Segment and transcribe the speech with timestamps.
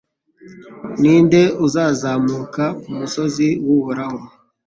[1.01, 4.19] Ni nde uzazamuka ku musozi w’Uhoraho